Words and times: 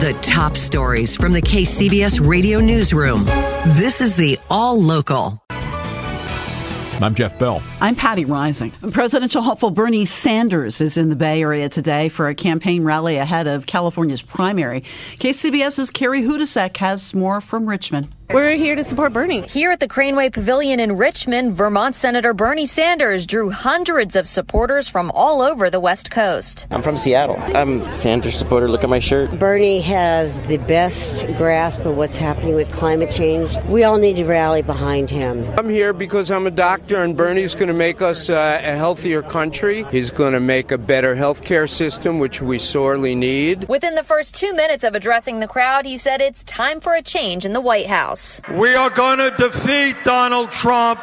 The 0.00 0.14
top 0.22 0.56
stories 0.56 1.14
from 1.14 1.34
the 1.34 1.42
KCBS 1.42 2.26
radio 2.26 2.58
newsroom. 2.58 3.26
This 3.76 4.00
is 4.00 4.16
the 4.16 4.38
All 4.48 4.80
Local. 4.80 5.38
I'm 5.50 7.14
Jeff 7.14 7.38
Bell. 7.38 7.62
I'm 7.82 7.94
Patti 7.94 8.24
Reising. 8.24 8.72
Presidential 8.94 9.42
hopeful 9.42 9.70
Bernie 9.70 10.06
Sanders 10.06 10.80
is 10.80 10.96
in 10.96 11.10
the 11.10 11.16
Bay 11.16 11.42
Area 11.42 11.68
today 11.68 12.08
for 12.08 12.28
a 12.28 12.34
campaign 12.34 12.82
rally 12.82 13.16
ahead 13.16 13.46
of 13.46 13.66
California's 13.66 14.22
primary. 14.22 14.84
KCBS's 15.18 15.90
Carrie 15.90 16.22
Hudasek 16.22 16.78
has 16.78 17.12
more 17.12 17.42
from 17.42 17.68
Richmond. 17.68 18.08
We're 18.32 18.54
here 18.54 18.76
to 18.76 18.84
support 18.84 19.12
Bernie. 19.12 19.42
Here 19.42 19.72
at 19.72 19.80
the 19.80 19.88
Craneway 19.88 20.32
Pavilion 20.32 20.78
in 20.78 20.96
Richmond, 20.96 21.54
Vermont 21.54 21.96
Senator 21.96 22.32
Bernie 22.32 22.64
Sanders 22.64 23.26
drew 23.26 23.50
hundreds 23.50 24.14
of 24.14 24.28
supporters 24.28 24.88
from 24.88 25.10
all 25.10 25.42
over 25.42 25.68
the 25.68 25.80
West 25.80 26.12
Coast. 26.12 26.68
I'm 26.70 26.80
from 26.80 26.96
Seattle. 26.96 27.36
I'm 27.56 27.82
a 27.82 27.92
Sanders 27.92 28.36
supporter. 28.36 28.68
Look 28.68 28.84
at 28.84 28.88
my 28.88 29.00
shirt. 29.00 29.36
Bernie 29.36 29.80
has 29.80 30.40
the 30.42 30.58
best 30.58 31.26
grasp 31.38 31.80
of 31.80 31.96
what's 31.96 32.14
happening 32.14 32.54
with 32.54 32.70
climate 32.70 33.10
change. 33.10 33.50
We 33.66 33.82
all 33.82 33.98
need 33.98 34.14
to 34.14 34.24
rally 34.24 34.62
behind 34.62 35.10
him. 35.10 35.44
I'm 35.58 35.68
here 35.68 35.92
because 35.92 36.30
I'm 36.30 36.46
a 36.46 36.52
doctor, 36.52 37.02
and 37.02 37.16
Bernie's 37.16 37.56
going 37.56 37.66
to 37.66 37.74
make 37.74 38.00
us 38.00 38.30
uh, 38.30 38.60
a 38.62 38.76
healthier 38.76 39.22
country. 39.22 39.82
He's 39.90 40.12
going 40.12 40.34
to 40.34 40.40
make 40.40 40.70
a 40.70 40.78
better 40.78 41.16
healthcare 41.16 41.68
system, 41.68 42.20
which 42.20 42.40
we 42.40 42.60
sorely 42.60 43.16
need. 43.16 43.66
Within 43.66 43.96
the 43.96 44.04
first 44.04 44.36
two 44.36 44.54
minutes 44.54 44.84
of 44.84 44.94
addressing 44.94 45.40
the 45.40 45.48
crowd, 45.48 45.84
he 45.84 45.96
said 45.96 46.20
it's 46.20 46.44
time 46.44 46.80
for 46.80 46.94
a 46.94 47.02
change 47.02 47.44
in 47.44 47.54
the 47.54 47.60
White 47.60 47.88
House. 47.88 48.19
We 48.52 48.74
are 48.74 48.90
going 48.90 49.18
to 49.18 49.30
defeat 49.36 49.96
Donald 50.04 50.50
Trump 50.50 51.00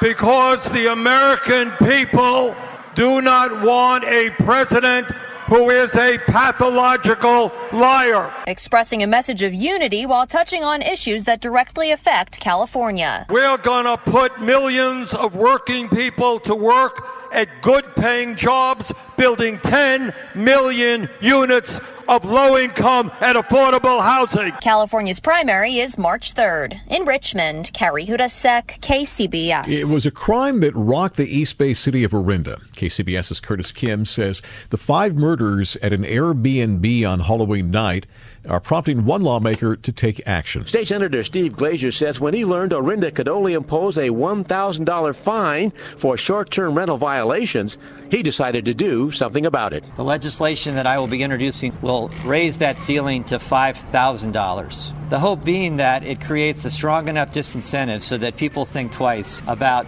because 0.00 0.64
the 0.70 0.92
American 0.92 1.70
people 1.78 2.54
do 2.94 3.22
not 3.22 3.62
want 3.62 4.04
a 4.04 4.30
president 4.30 5.10
who 5.50 5.68
is 5.68 5.96
a 5.96 6.16
pathological 6.26 7.50
liar. 7.72 8.32
Expressing 8.46 9.02
a 9.02 9.06
message 9.06 9.42
of 9.42 9.52
unity 9.52 10.06
while 10.06 10.24
touching 10.24 10.62
on 10.62 10.80
issues 10.80 11.24
that 11.24 11.40
directly 11.40 11.90
affect 11.90 12.38
California. 12.38 13.26
We're 13.28 13.58
going 13.58 13.84
to 13.84 13.96
put 13.96 14.40
millions 14.40 15.12
of 15.12 15.34
working 15.34 15.88
people 15.88 16.38
to 16.40 16.54
work 16.54 17.09
at 17.32 17.48
good 17.62 17.84
paying 17.96 18.36
jobs, 18.36 18.92
building 19.16 19.58
10 19.60 20.12
million 20.34 21.08
units 21.20 21.80
of 22.10 22.24
low 22.24 22.58
income 22.58 23.12
and 23.20 23.38
affordable 23.38 24.02
housing. 24.02 24.50
California's 24.60 25.20
primary 25.20 25.78
is 25.78 25.96
March 25.96 26.34
3rd. 26.34 26.80
In 26.88 27.04
Richmond, 27.04 27.70
Carrie 27.72 28.04
Hudasek, 28.04 28.80
KCBS. 28.80 29.68
It 29.68 29.94
was 29.94 30.06
a 30.06 30.10
crime 30.10 30.58
that 30.60 30.74
rocked 30.74 31.16
the 31.16 31.26
East 31.28 31.56
Bay 31.56 31.72
city 31.72 32.02
of 32.02 32.12
Orinda. 32.12 32.60
KCBS's 32.74 33.38
Curtis 33.38 33.70
Kim 33.70 34.04
says 34.04 34.42
the 34.70 34.76
five 34.76 35.14
murders 35.14 35.76
at 35.76 35.92
an 35.92 36.02
Airbnb 36.02 37.08
on 37.08 37.20
Halloween 37.20 37.70
night 37.70 38.06
are 38.48 38.60
prompting 38.60 39.04
one 39.04 39.22
lawmaker 39.22 39.76
to 39.76 39.92
take 39.92 40.26
action. 40.26 40.64
State 40.64 40.88
Senator 40.88 41.22
Steve 41.22 41.52
Glazer 41.52 41.92
says 41.92 42.20
when 42.20 42.34
he 42.34 42.44
learned 42.44 42.72
Orinda 42.72 43.10
could 43.10 43.28
only 43.28 43.52
impose 43.52 43.98
a 43.98 44.08
$1,000 44.08 45.14
fine 45.14 45.70
for 45.96 46.16
short 46.16 46.50
term 46.50 46.74
rental 46.74 46.96
violations, 46.96 47.19
he 48.10 48.22
decided 48.22 48.64
to 48.64 48.74
do 48.74 49.10
something 49.10 49.46
about 49.46 49.72
it. 49.72 49.84
The 49.96 50.04
legislation 50.04 50.74
that 50.74 50.86
I 50.86 50.98
will 50.98 51.06
be 51.06 51.22
introducing 51.22 51.76
will 51.80 52.10
raise 52.24 52.58
that 52.58 52.80
ceiling 52.80 53.24
to 53.24 53.38
$5,000. 53.38 55.10
The 55.10 55.18
hope 55.18 55.44
being 55.44 55.76
that 55.76 56.04
it 56.04 56.20
creates 56.20 56.64
a 56.64 56.70
strong 56.70 57.08
enough 57.08 57.32
disincentive 57.32 58.02
so 58.02 58.18
that 58.18 58.36
people 58.36 58.64
think 58.64 58.92
twice 58.92 59.40
about 59.46 59.86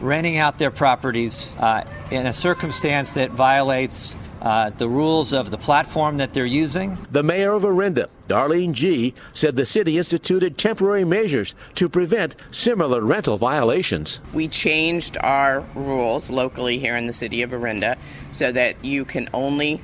renting 0.00 0.36
out 0.36 0.58
their 0.58 0.70
properties 0.70 1.48
uh, 1.58 1.84
in 2.10 2.26
a 2.26 2.32
circumstance 2.32 3.12
that 3.12 3.30
violates 3.30 4.14
uh, 4.44 4.68
the 4.70 4.88
rules 4.88 5.32
of 5.32 5.50
the 5.50 5.56
platform 5.58 6.18
that 6.18 6.34
they're 6.34 6.44
using. 6.44 6.98
The 7.10 7.22
mayor 7.22 7.54
of 7.54 7.64
Orinda, 7.64 8.08
Darlene 8.28 8.72
Gee, 8.72 9.14
said 9.32 9.56
the 9.56 9.64
city 9.64 9.96
instituted 9.96 10.58
temporary 10.58 11.04
measures 11.04 11.54
to 11.76 11.88
prevent 11.88 12.36
similar 12.50 13.00
rental 13.00 13.38
violations. 13.38 14.20
We 14.34 14.48
changed 14.48 15.16
our 15.20 15.60
rules 15.74 16.28
locally 16.28 16.78
here 16.78 16.96
in 16.96 17.06
the 17.06 17.12
city 17.12 17.40
of 17.40 17.52
Orinda 17.52 17.96
so 18.32 18.52
that 18.52 18.84
you 18.84 19.06
can 19.06 19.28
only 19.32 19.80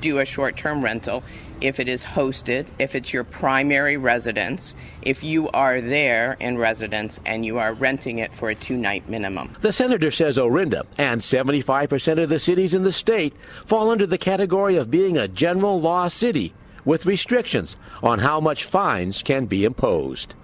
do 0.00 0.18
a 0.18 0.24
short 0.24 0.56
term 0.56 0.82
rental 0.82 1.22
if 1.60 1.80
it 1.80 1.88
is 1.88 2.04
hosted, 2.04 2.66
if 2.78 2.94
it's 2.94 3.12
your 3.12 3.24
primary 3.24 3.96
residence, 3.96 4.74
if 5.02 5.24
you 5.24 5.48
are 5.50 5.80
there 5.80 6.36
in 6.38 6.58
residence 6.58 7.18
and 7.24 7.46
you 7.46 7.58
are 7.58 7.72
renting 7.72 8.18
it 8.18 8.34
for 8.34 8.50
a 8.50 8.54
two 8.54 8.76
night 8.76 9.08
minimum. 9.08 9.54
The 9.60 9.72
senator 9.72 10.10
says 10.10 10.38
Orinda 10.38 10.86
and 10.98 11.20
75% 11.20 12.22
of 12.22 12.28
the 12.28 12.38
cities 12.38 12.74
in 12.74 12.82
the 12.82 12.92
state 12.92 13.34
fall 13.64 13.90
under 13.90 14.06
the 14.06 14.18
category 14.18 14.76
of 14.76 14.90
being 14.90 15.16
a 15.16 15.28
general 15.28 15.80
law 15.80 16.08
city 16.08 16.52
with 16.84 17.06
restrictions 17.06 17.76
on 18.02 18.20
how 18.20 18.40
much 18.40 18.64
fines 18.64 19.22
can 19.22 19.46
be 19.46 19.64
imposed. 19.64 20.34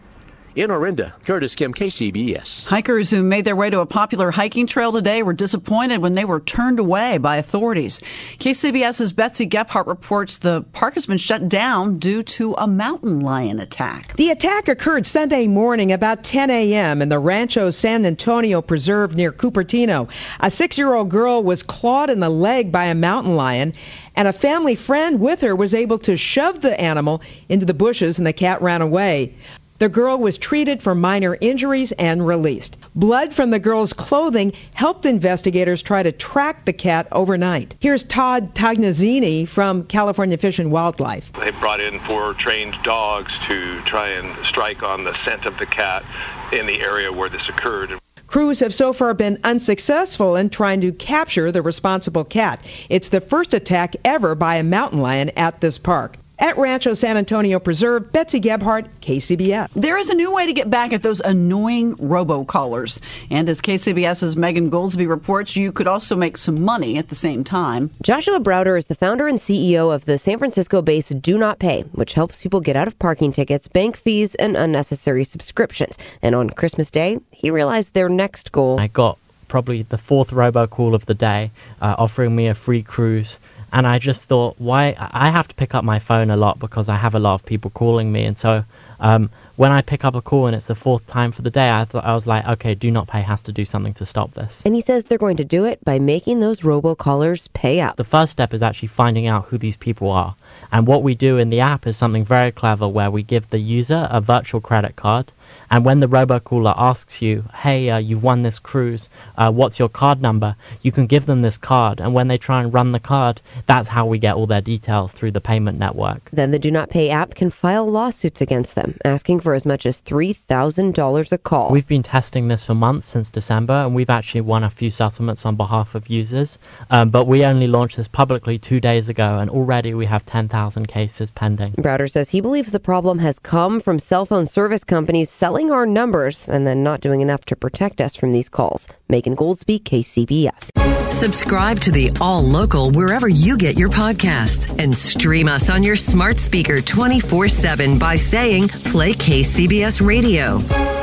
In 0.54 0.70
Orinda, 0.70 1.14
Curtis 1.24 1.54
Kim, 1.54 1.72
KCBS. 1.72 2.66
Hikers 2.66 3.10
who 3.10 3.22
made 3.22 3.46
their 3.46 3.56
way 3.56 3.70
to 3.70 3.80
a 3.80 3.86
popular 3.86 4.30
hiking 4.30 4.66
trail 4.66 4.92
today 4.92 5.22
were 5.22 5.32
disappointed 5.32 6.02
when 6.02 6.12
they 6.12 6.26
were 6.26 6.40
turned 6.40 6.78
away 6.78 7.16
by 7.16 7.38
authorities. 7.38 8.02
KCBS's 8.38 9.14
Betsy 9.14 9.46
Gebhardt 9.46 9.86
reports 9.86 10.36
the 10.36 10.60
park 10.74 10.92
has 10.92 11.06
been 11.06 11.16
shut 11.16 11.48
down 11.48 11.98
due 11.98 12.22
to 12.24 12.52
a 12.58 12.66
mountain 12.66 13.20
lion 13.20 13.60
attack. 13.60 14.14
The 14.16 14.28
attack 14.28 14.68
occurred 14.68 15.06
Sunday 15.06 15.46
morning 15.46 15.90
about 15.90 16.22
10 16.22 16.50
a.m. 16.50 17.00
in 17.00 17.08
the 17.08 17.18
Rancho 17.18 17.70
San 17.70 18.04
Antonio 18.04 18.60
Preserve 18.60 19.16
near 19.16 19.32
Cupertino. 19.32 20.06
A 20.40 20.50
six 20.50 20.76
year 20.76 20.92
old 20.92 21.08
girl 21.08 21.42
was 21.42 21.62
clawed 21.62 22.10
in 22.10 22.20
the 22.20 22.28
leg 22.28 22.70
by 22.70 22.84
a 22.84 22.94
mountain 22.94 23.36
lion 23.36 23.72
and 24.16 24.28
a 24.28 24.32
family 24.34 24.74
friend 24.74 25.18
with 25.18 25.40
her 25.40 25.56
was 25.56 25.74
able 25.74 25.98
to 26.00 26.18
shove 26.18 26.60
the 26.60 26.78
animal 26.78 27.22
into 27.48 27.64
the 27.64 27.72
bushes 27.72 28.18
and 28.18 28.26
the 28.26 28.34
cat 28.34 28.60
ran 28.60 28.82
away. 28.82 29.34
The 29.82 29.88
girl 29.88 30.16
was 30.16 30.38
treated 30.38 30.80
for 30.80 30.94
minor 30.94 31.36
injuries 31.40 31.90
and 31.98 32.24
released. 32.24 32.76
Blood 32.94 33.34
from 33.34 33.50
the 33.50 33.58
girl's 33.58 33.92
clothing 33.92 34.52
helped 34.74 35.06
investigators 35.06 35.82
try 35.82 36.04
to 36.04 36.12
track 36.12 36.66
the 36.66 36.72
cat 36.72 37.08
overnight. 37.10 37.74
Here's 37.80 38.04
Todd 38.04 38.54
Tognazzini 38.54 39.44
from 39.44 39.82
California 39.86 40.38
Fish 40.38 40.60
and 40.60 40.70
Wildlife. 40.70 41.32
They 41.32 41.50
brought 41.50 41.80
in 41.80 41.98
four 41.98 42.34
trained 42.34 42.80
dogs 42.84 43.40
to 43.40 43.80
try 43.80 44.10
and 44.10 44.30
strike 44.46 44.84
on 44.84 45.02
the 45.02 45.14
scent 45.14 45.46
of 45.46 45.58
the 45.58 45.66
cat 45.66 46.04
in 46.52 46.66
the 46.66 46.80
area 46.80 47.12
where 47.12 47.28
this 47.28 47.48
occurred. 47.48 47.98
Crews 48.28 48.60
have 48.60 48.72
so 48.72 48.92
far 48.92 49.14
been 49.14 49.36
unsuccessful 49.42 50.36
in 50.36 50.48
trying 50.48 50.80
to 50.82 50.92
capture 50.92 51.50
the 51.50 51.60
responsible 51.60 52.24
cat. 52.24 52.64
It's 52.88 53.08
the 53.08 53.20
first 53.20 53.52
attack 53.52 53.96
ever 54.04 54.36
by 54.36 54.54
a 54.54 54.62
mountain 54.62 55.00
lion 55.00 55.30
at 55.30 55.60
this 55.60 55.76
park. 55.76 56.18
At 56.42 56.58
Rancho 56.58 56.92
San 56.94 57.16
Antonio 57.16 57.60
Preserve, 57.60 58.10
Betsy 58.10 58.40
Gebhardt, 58.40 58.86
KCBS. 59.00 59.68
There 59.76 59.96
is 59.96 60.10
a 60.10 60.14
new 60.14 60.34
way 60.34 60.44
to 60.44 60.52
get 60.52 60.68
back 60.68 60.92
at 60.92 61.04
those 61.04 61.20
annoying 61.20 61.94
robocallers. 61.98 63.00
And 63.30 63.48
as 63.48 63.60
KCBS's 63.60 64.36
Megan 64.36 64.68
Goldsby 64.68 65.08
reports, 65.08 65.54
you 65.54 65.70
could 65.70 65.86
also 65.86 66.16
make 66.16 66.36
some 66.36 66.60
money 66.60 66.98
at 66.98 67.10
the 67.10 67.14
same 67.14 67.44
time. 67.44 67.92
Joshua 68.02 68.40
Browder 68.40 68.76
is 68.76 68.86
the 68.86 68.96
founder 68.96 69.28
and 69.28 69.38
CEO 69.38 69.94
of 69.94 70.04
the 70.06 70.18
San 70.18 70.40
Francisco 70.40 70.82
based 70.82 71.22
Do 71.22 71.38
Not 71.38 71.60
Pay, 71.60 71.82
which 71.92 72.14
helps 72.14 72.42
people 72.42 72.58
get 72.58 72.74
out 72.74 72.88
of 72.88 72.98
parking 72.98 73.32
tickets, 73.32 73.68
bank 73.68 73.96
fees, 73.96 74.34
and 74.34 74.56
unnecessary 74.56 75.22
subscriptions. 75.22 75.96
And 76.22 76.34
on 76.34 76.50
Christmas 76.50 76.90
Day, 76.90 77.20
he 77.30 77.52
realized 77.52 77.94
their 77.94 78.08
next 78.08 78.50
goal. 78.50 78.80
I 78.80 78.88
got 78.88 79.16
probably 79.46 79.82
the 79.82 79.98
fourth 79.98 80.30
robocall 80.30 80.92
of 80.92 81.06
the 81.06 81.14
day 81.14 81.52
uh, 81.80 81.94
offering 81.98 82.34
me 82.34 82.48
a 82.48 82.54
free 82.54 82.82
cruise 82.82 83.38
and 83.72 83.86
I 83.86 83.98
just 83.98 84.24
thought, 84.24 84.56
why? 84.58 84.94
I 84.98 85.30
have 85.30 85.48
to 85.48 85.54
pick 85.54 85.74
up 85.74 85.82
my 85.84 85.98
phone 85.98 86.30
a 86.30 86.36
lot 86.36 86.58
because 86.58 86.88
I 86.88 86.96
have 86.96 87.14
a 87.14 87.18
lot 87.18 87.34
of 87.34 87.46
people 87.46 87.70
calling 87.70 88.12
me, 88.12 88.24
and 88.24 88.36
so 88.36 88.64
um, 89.00 89.30
when 89.56 89.72
I 89.72 89.82
pick 89.82 90.04
up 90.04 90.14
a 90.14 90.22
call 90.22 90.46
and 90.46 90.54
it's 90.54 90.66
the 90.66 90.74
fourth 90.74 91.06
time 91.06 91.32
for 91.32 91.42
the 91.42 91.50
day, 91.50 91.70
I 91.70 91.84
thought 91.84 92.04
I 92.04 92.14
was 92.14 92.26
like, 92.26 92.46
okay, 92.46 92.74
Do 92.74 92.90
Not 92.90 93.08
Pay 93.08 93.22
has 93.22 93.42
to 93.44 93.52
do 93.52 93.64
something 93.64 93.94
to 93.94 94.06
stop 94.06 94.32
this. 94.32 94.62
And 94.64 94.74
he 94.74 94.80
says 94.80 95.04
they're 95.04 95.18
going 95.18 95.38
to 95.38 95.44
do 95.44 95.64
it 95.64 95.84
by 95.84 95.98
making 95.98 96.40
those 96.40 96.60
robocallers 96.60 97.52
pay 97.52 97.80
up. 97.80 97.96
The 97.96 98.04
first 98.04 98.32
step 98.32 98.54
is 98.54 98.62
actually 98.62 98.88
finding 98.88 99.26
out 99.26 99.46
who 99.46 99.58
these 99.58 99.76
people 99.76 100.10
are, 100.10 100.36
and 100.70 100.86
what 100.86 101.02
we 101.02 101.14
do 101.14 101.38
in 101.38 101.50
the 101.50 101.60
app 101.60 101.86
is 101.86 101.96
something 101.96 102.24
very 102.24 102.52
clever 102.52 102.86
where 102.86 103.10
we 103.10 103.22
give 103.22 103.48
the 103.50 103.58
user 103.58 104.06
a 104.10 104.20
virtual 104.20 104.60
credit 104.60 104.96
card. 104.96 105.32
And 105.70 105.84
when 105.84 106.00
the 106.00 106.06
robocaller 106.06 106.74
asks 106.76 107.22
you, 107.22 107.44
hey, 107.54 107.88
uh, 107.90 107.98
you've 107.98 108.22
won 108.22 108.42
this 108.42 108.58
cruise, 108.58 109.08
uh, 109.38 109.50
what's 109.50 109.78
your 109.78 109.88
card 109.88 110.20
number? 110.20 110.54
You 110.82 110.92
can 110.92 111.06
give 111.06 111.26
them 111.26 111.42
this 111.42 111.58
card. 111.58 112.00
And 112.00 112.14
when 112.14 112.28
they 112.28 112.38
try 112.38 112.62
and 112.62 112.72
run 112.72 112.92
the 112.92 113.00
card, 113.00 113.40
that's 113.66 113.88
how 113.88 114.06
we 114.06 114.18
get 114.18 114.34
all 114.34 114.46
their 114.46 114.60
details 114.60 115.12
through 115.12 115.32
the 115.32 115.40
payment 115.40 115.78
network. 115.78 116.28
Then 116.32 116.50
the 116.50 116.58
Do 116.58 116.70
Not 116.70 116.90
Pay 116.90 117.10
app 117.10 117.34
can 117.34 117.50
file 117.50 117.90
lawsuits 117.90 118.40
against 118.40 118.74
them, 118.74 118.98
asking 119.04 119.40
for 119.40 119.54
as 119.54 119.64
much 119.64 119.86
as 119.86 120.00
$3,000 120.00 121.32
a 121.32 121.38
call. 121.38 121.70
We've 121.70 121.86
been 121.86 122.02
testing 122.02 122.48
this 122.48 122.64
for 122.64 122.74
months 122.74 123.06
since 123.06 123.30
December, 123.30 123.72
and 123.72 123.94
we've 123.94 124.10
actually 124.10 124.42
won 124.42 124.64
a 124.64 124.70
few 124.70 124.90
settlements 124.90 125.46
on 125.46 125.56
behalf 125.56 125.94
of 125.94 126.08
users. 126.08 126.58
Um, 126.90 127.10
but 127.10 127.26
we 127.26 127.44
only 127.44 127.66
launched 127.66 127.96
this 127.96 128.08
publicly 128.08 128.58
two 128.58 128.80
days 128.80 129.08
ago, 129.08 129.38
and 129.38 129.50
already 129.50 129.94
we 129.94 130.06
have 130.06 130.26
10,000 130.26 130.86
cases 130.86 131.30
pending. 131.30 131.72
Browder 131.72 132.10
says 132.10 132.30
he 132.30 132.40
believes 132.40 132.70
the 132.70 132.80
problem 132.80 133.18
has 133.20 133.38
come 133.38 133.80
from 133.80 133.98
cell 133.98 134.26
phone 134.26 134.46
service 134.46 134.84
companies 134.84 135.30
selling 135.42 135.72
our 135.72 135.86
numbers 135.86 136.48
and 136.48 136.64
then 136.68 136.84
not 136.84 137.00
doing 137.00 137.20
enough 137.20 137.44
to 137.44 137.56
protect 137.56 138.00
us 138.00 138.14
from 138.14 138.30
these 138.30 138.48
calls. 138.48 138.86
Megan 139.08 139.34
Goldsby, 139.34 139.82
KCBS. 139.82 140.70
Subscribe 141.12 141.80
to 141.80 141.90
the 141.90 142.16
All 142.20 142.44
Local 142.44 142.92
wherever 142.92 143.28
you 143.28 143.58
get 143.58 143.76
your 143.76 143.88
podcasts 143.88 144.72
and 144.78 144.96
stream 144.96 145.48
us 145.48 145.68
on 145.68 145.82
your 145.82 145.96
smart 145.96 146.38
speaker 146.38 146.80
24 146.80 147.48
7 147.48 147.98
by 147.98 148.14
saying 148.14 148.68
Play 148.68 149.14
KCBS 149.14 150.06
Radio. 150.06 151.01